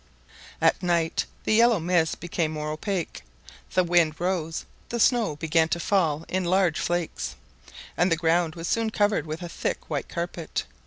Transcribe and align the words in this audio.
At 0.59 0.81
night 0.81 1.25
the 1.43 1.53
yellow 1.53 1.79
mist 1.79 2.19
became 2.19 2.51
more 2.51 2.71
opaque; 2.71 3.21
the 3.75 3.83
wind 3.83 4.19
rose, 4.19 4.65
the 4.89 4.99
snow 4.99 5.35
began 5.35 5.69
to 5.69 5.79
fall 5.79 6.25
in 6.27 6.43
large 6.43 6.79
flakes, 6.79 7.35
and 7.95 8.11
the 8.11 8.17
ground 8.17 8.55
was 8.55 8.67
soon 8.67 8.89
covered 8.89 9.27
with 9.27 9.43
a 9.43 9.47
thick 9.49 9.91
white 9.91 10.09
carpet. 10.09 10.65